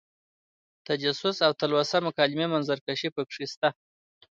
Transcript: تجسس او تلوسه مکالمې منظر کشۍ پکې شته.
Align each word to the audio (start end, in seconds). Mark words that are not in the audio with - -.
تجسس 0.87 1.37
او 1.45 1.51
تلوسه 1.59 1.97
مکالمې 2.07 2.45
منظر 2.53 2.77
کشۍ 2.85 3.09
پکې 3.15 3.45
شته. 3.51 3.69